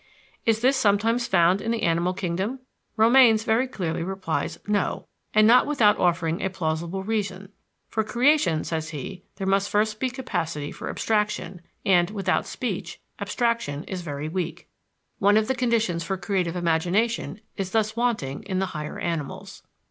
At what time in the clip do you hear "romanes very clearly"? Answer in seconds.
2.97-4.01